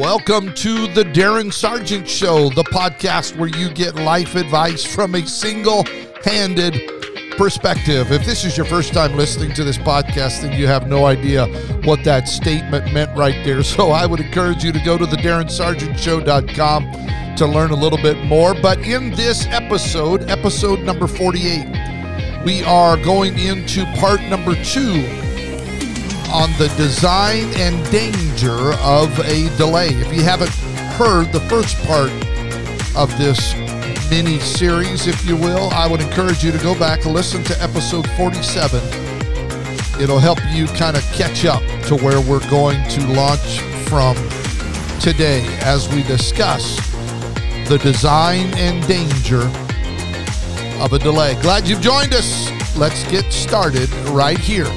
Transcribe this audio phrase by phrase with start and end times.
[0.00, 5.26] Welcome to the Darin Sargent Show, the podcast where you get life advice from a
[5.26, 5.84] single
[6.24, 6.80] handed
[7.36, 8.10] perspective.
[8.10, 11.48] If this is your first time listening to this podcast, then you have no idea
[11.84, 13.62] what that statement meant right there.
[13.62, 18.24] So I would encourage you to go to the DarinSargentShow.com to learn a little bit
[18.24, 18.54] more.
[18.54, 25.29] But in this episode, episode number 48, we are going into part number two
[26.32, 29.88] on the design and danger of a delay.
[29.88, 30.50] If you haven't
[30.94, 32.10] heard the first part
[32.96, 33.54] of this
[34.10, 37.62] mini series, if you will, I would encourage you to go back and listen to
[37.62, 38.80] episode 47.
[40.00, 44.14] It'll help you kind of catch up to where we're going to launch from
[45.00, 46.76] today as we discuss
[47.68, 49.42] the design and danger
[50.80, 51.34] of a delay.
[51.42, 52.50] Glad you've joined us.
[52.76, 54.68] Let's get started right here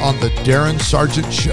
[0.00, 1.52] on the Darin Sargent Show.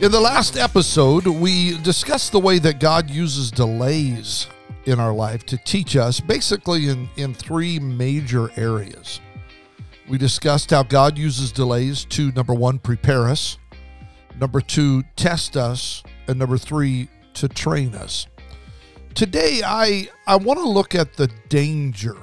[0.00, 4.48] In the last episode, we discussed the way that God uses delays
[4.86, 9.20] in our life to teach us, basically in, in three major areas.
[10.08, 13.58] We discussed how God uses delays to, number one, prepare us,
[14.40, 18.26] number two, test us, and number three, to train us.
[19.14, 22.16] Today, I, I want to look at the danger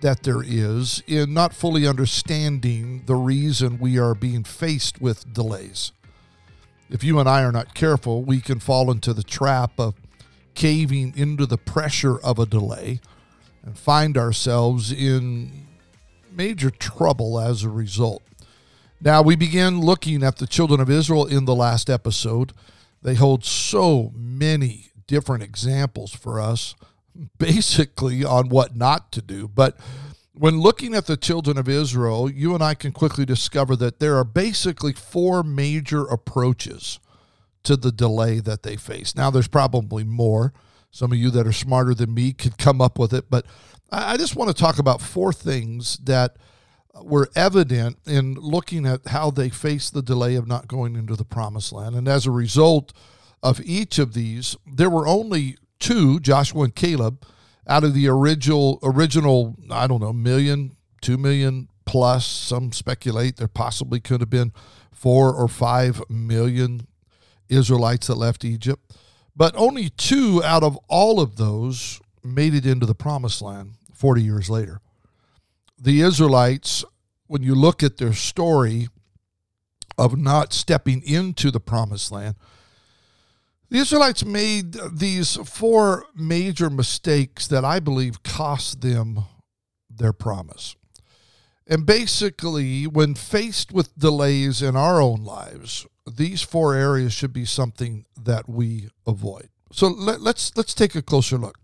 [0.00, 5.92] that there is in not fully understanding the reason we are being faced with delays.
[6.88, 9.94] If you and I are not careful, we can fall into the trap of
[10.54, 13.00] caving into the pressure of a delay
[13.62, 15.66] and find ourselves in
[16.32, 18.22] major trouble as a result.
[19.00, 22.52] Now, we began looking at the children of Israel in the last episode.
[23.02, 26.74] They hold so many different examples for us
[27.38, 29.48] basically on what not to do.
[29.48, 29.76] But
[30.32, 34.16] when looking at the children of Israel, you and I can quickly discover that there
[34.16, 36.98] are basically four major approaches
[37.64, 39.14] to the delay that they face.
[39.14, 40.52] Now, there's probably more.
[40.90, 43.46] Some of you that are smarter than me could come up with it, but
[43.92, 46.36] I just want to talk about four things that
[47.02, 51.24] were evident in looking at how they faced the delay of not going into the
[51.24, 51.94] promised land.
[51.94, 52.92] And as a result
[53.42, 57.26] of each of these, there were only two, Joshua and Caleb,
[57.66, 62.26] out of the original original, I don't know, million, two million plus.
[62.26, 64.52] Some speculate there possibly could have been
[64.92, 66.86] four or five million
[67.48, 68.94] Israelites that left Egypt.
[69.34, 74.22] But only two out of all of those made it into the promised land 40
[74.22, 74.80] years later.
[75.78, 76.84] The Israelites,
[77.26, 78.88] when you look at their story
[79.96, 82.34] of not stepping into the promised land,
[83.70, 89.20] the Israelites made these four major mistakes that I believe cost them
[89.88, 90.76] their promise.
[91.66, 97.44] And basically, when faced with delays in our own lives, these four areas should be
[97.44, 99.50] something that we avoid.
[99.72, 101.56] So let, let's, let's take a closer look.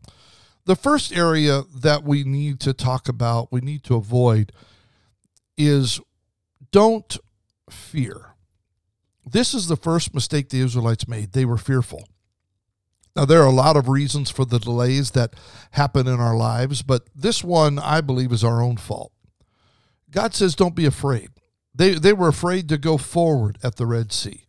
[0.64, 4.52] The first area that we need to talk about, we need to avoid,
[5.56, 6.00] is
[6.70, 7.16] don't
[7.68, 8.35] fear.
[9.28, 11.32] This is the first mistake the Israelites made.
[11.32, 12.08] They were fearful.
[13.16, 15.34] Now, there are a lot of reasons for the delays that
[15.72, 19.10] happen in our lives, but this one, I believe, is our own fault.
[20.10, 21.30] God says, don't be afraid.
[21.74, 24.44] They, they were afraid to go forward at the Red Sea.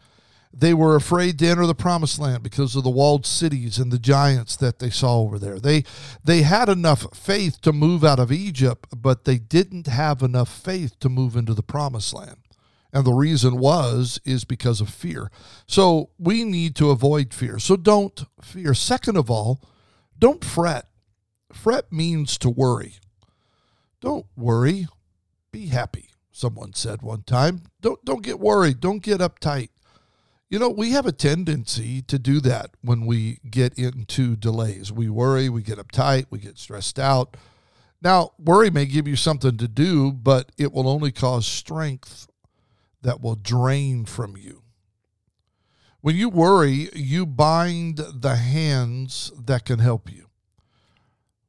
[0.54, 4.00] They were afraid to enter the promised land because of the walled cities and the
[4.00, 5.60] giants that they saw over there.
[5.60, 5.84] They,
[6.24, 11.00] they had enough faith to move out of Egypt, but they didn't have enough faith
[11.00, 12.38] to move into the promised land.
[12.98, 15.30] And the reason was is because of fear.
[15.68, 17.60] So we need to avoid fear.
[17.60, 18.74] So don't fear.
[18.74, 19.62] Second of all,
[20.18, 20.88] don't fret.
[21.54, 22.96] Fret means to worry.
[24.02, 24.88] Don't worry.
[25.52, 26.10] Be happy.
[26.32, 27.66] Someone said one time.
[27.82, 28.80] Don't don't get worried.
[28.80, 29.70] Don't get uptight.
[30.50, 34.92] You know, we have a tendency to do that when we get into delays.
[34.92, 37.38] We worry, we get uptight, we get stressed out.
[38.02, 42.28] Now, worry may give you something to do, but it will only cause strength
[43.02, 44.64] that will drain from you.
[46.02, 50.28] When you worry, you bind the hands that can help you.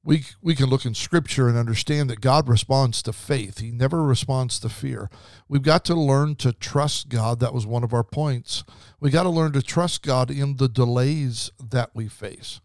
[0.02, 3.58] We, we can look in scripture and understand that God responds to faith.
[3.58, 5.10] He never responds to fear.
[5.48, 7.40] We've got to learn to trust God.
[7.40, 8.64] That was one of our points.
[9.00, 12.60] We got to learn to trust God in the delays that we face.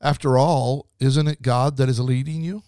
[0.00, 2.62] After all, isn't it God that is leading you?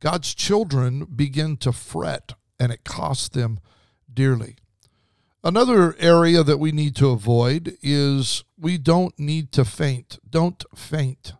[0.00, 3.60] God's children begin to fret and it costs them
[4.14, 4.56] dearly.
[5.42, 10.18] Another area that we need to avoid is we don't need to faint.
[10.28, 11.32] Don't faint.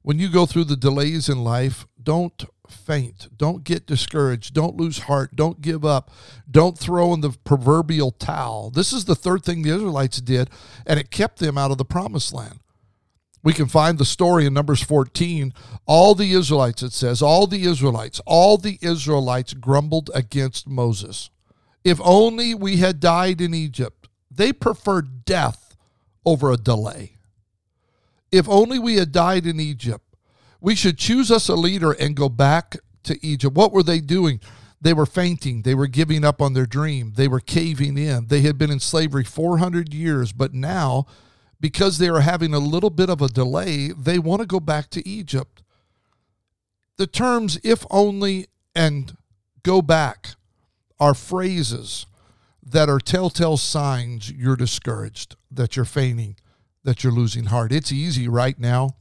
[0.00, 3.28] When you go through the delays in life, don't faint.
[3.36, 4.54] Don't get discouraged.
[4.54, 5.36] Don't lose heart.
[5.36, 6.10] Don't give up.
[6.50, 8.70] Don't throw in the proverbial towel.
[8.70, 10.48] This is the third thing the Israelites did,
[10.86, 12.60] and it kept them out of the promised land.
[13.42, 15.52] We can find the story in Numbers 14.
[15.86, 21.30] All the Israelites, it says, all the Israelites, all the Israelites grumbled against Moses.
[21.86, 24.08] If only we had died in Egypt.
[24.28, 25.76] They preferred death
[26.24, 27.18] over a delay.
[28.32, 30.04] If only we had died in Egypt.
[30.60, 32.74] We should choose us a leader and go back
[33.04, 33.54] to Egypt.
[33.54, 34.40] What were they doing?
[34.80, 35.62] They were fainting.
[35.62, 37.12] They were giving up on their dream.
[37.14, 38.26] They were caving in.
[38.26, 41.06] They had been in slavery 400 years, but now,
[41.60, 44.90] because they are having a little bit of a delay, they want to go back
[44.90, 45.62] to Egypt.
[46.96, 49.16] The terms if only and
[49.62, 50.34] go back
[50.98, 52.06] are phrases
[52.62, 56.36] that are telltale signs you're discouraged, that you're fainting,
[56.84, 57.72] that you're losing heart.
[57.72, 58.96] It's easy right now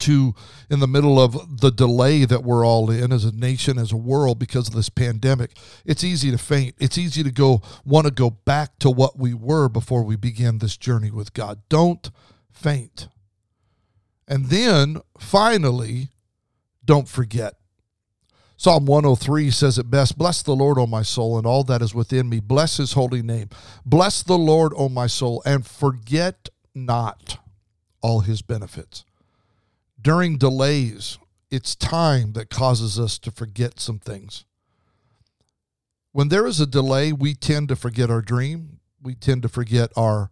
[0.00, 0.34] to
[0.70, 3.96] in the middle of the delay that we're all in as a nation as a
[3.96, 6.74] world because of this pandemic it's easy to faint.
[6.78, 10.58] It's easy to go want to go back to what we were before we began
[10.58, 11.62] this journey with god.
[11.68, 12.10] Don't
[12.50, 13.08] faint.
[14.26, 16.10] And then finally
[16.84, 17.57] don't forget
[18.58, 21.94] Psalm 103 says it best Bless the Lord, O my soul, and all that is
[21.94, 22.40] within me.
[22.40, 23.48] Bless his holy name.
[23.86, 27.38] Bless the Lord, O my soul, and forget not
[28.02, 29.06] all his benefits
[30.00, 31.18] during delays,
[31.50, 34.44] it's time that causes us to forget some things.
[36.12, 38.80] When there is a delay, we tend to forget our dream.
[39.02, 40.30] We tend to forget our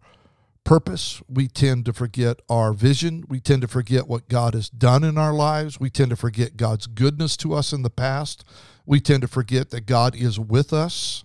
[0.67, 1.21] purpose.
[1.29, 3.23] We tend to forget our vision.
[3.27, 5.79] We tend to forget what God has done in our lives.
[5.79, 8.43] We tend to forget God's goodness to us in the past.
[8.85, 11.23] We tend to forget that God is with us.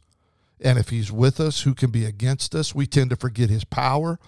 [0.60, 2.74] And if He's with us, who can be against us?
[2.74, 4.18] We tend to forget His power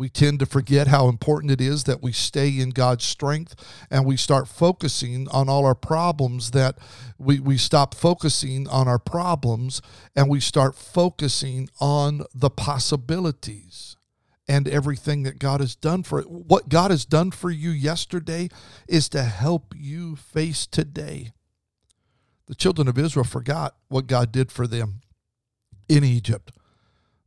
[0.00, 3.54] we tend to forget how important it is that we stay in God's strength
[3.90, 6.78] and we start focusing on all our problems, that
[7.18, 9.82] we, we stop focusing on our problems
[10.16, 13.89] and we start focusing on the possibilities
[14.50, 16.28] and everything that God has done for it.
[16.28, 18.48] What God has done for you yesterday
[18.88, 21.30] is to help you face today.
[22.46, 25.02] The children of Israel forgot what God did for them
[25.88, 26.50] in Egypt.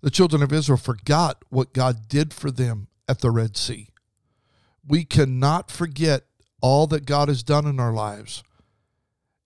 [0.02, 3.88] The children of Israel forgot what God did for them at the Red Sea.
[4.86, 6.24] We cannot forget
[6.60, 8.44] all that God has done in our lives.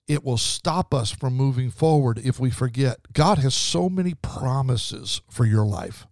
[0.07, 3.13] It will stop us from moving forward if we forget.
[3.13, 6.06] God has so many promises for your life.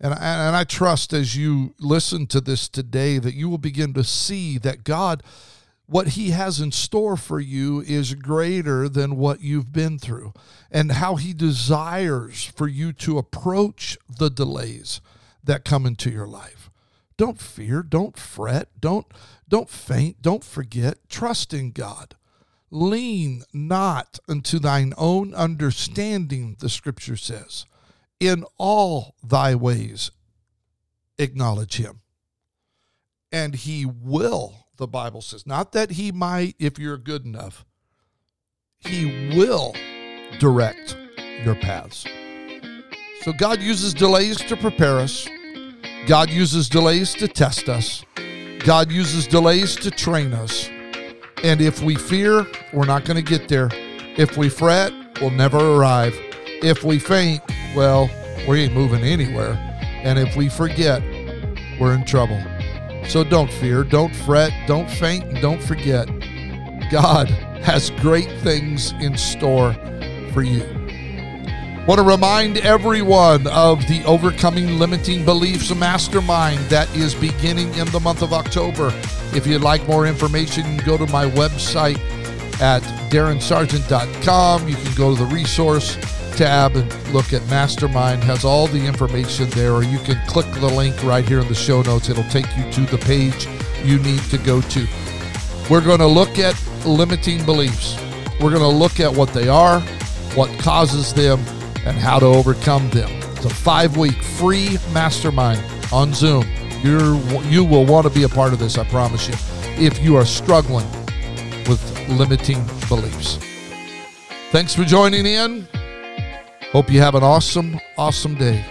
[0.00, 4.04] And, and I trust as you listen to this today that you will begin to
[4.04, 5.22] see that God
[5.88, 10.34] what he has in store for you is greater than what you've been through
[10.70, 15.00] and how he desires for you to approach the delays
[15.42, 16.70] that come into your life.
[17.16, 19.06] Don't fear don't fret don't
[19.48, 20.98] don't faint don't forget.
[21.08, 22.16] Trust in god.
[22.70, 27.64] Lean not unto thine own understanding the scripture says
[28.20, 30.10] in all thy ways
[31.18, 32.00] acknowledge him
[33.32, 35.46] and he will the Bible says.
[35.46, 37.66] Not that he might, if you're good enough,
[38.78, 39.74] he will
[40.38, 40.96] direct
[41.44, 42.06] your paths.
[43.22, 45.28] So God uses delays to prepare us.
[46.06, 48.04] God uses delays to test us.
[48.60, 50.70] God uses delays to train us.
[51.42, 53.68] And if we fear, we're not going to get there.
[53.72, 56.14] If we fret, we'll never arrive.
[56.62, 57.42] If we faint,
[57.74, 58.10] well,
[58.48, 59.52] we ain't moving anywhere.
[60.02, 61.02] And if we forget,
[61.80, 62.40] we're in trouble.
[63.08, 66.08] So don't fear, don't fret, don't faint, and don't forget
[66.90, 67.28] God
[67.62, 69.74] has great things in store
[70.32, 70.64] for you.
[71.86, 78.00] Want to remind everyone of the Overcoming Limiting Beliefs Mastermind that is beginning in the
[78.00, 78.92] month of October.
[79.34, 81.98] If you'd like more information, go to my website
[82.60, 84.68] at darinsargent.com.
[84.68, 85.96] You can go to the resource
[86.36, 90.66] tab and look at Mastermind has all the information there, or you can click the
[90.66, 92.08] link right here in the show notes.
[92.08, 93.46] It'll take you to the page
[93.84, 94.86] you need to go to.
[95.70, 96.54] We're going to look at
[96.86, 97.96] limiting beliefs.
[98.40, 99.80] We're going to look at what they are,
[100.34, 101.40] what causes them,
[101.84, 103.10] and how to overcome them.
[103.32, 106.44] It's a five week free mastermind on Zoom.
[106.82, 109.34] You're, you will want to be a part of this, I promise you,
[109.84, 110.86] if you are struggling
[111.68, 113.38] with limiting beliefs.
[114.50, 115.68] Thanks for joining in.
[116.72, 118.62] Hope you have an awesome, awesome day.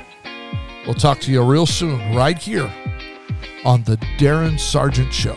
[0.86, 2.72] We'll talk to you real soon, right here
[3.66, 5.36] on the Darin Sargent Show.